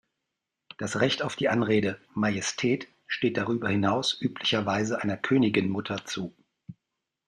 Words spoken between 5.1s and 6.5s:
Königinmutter zu.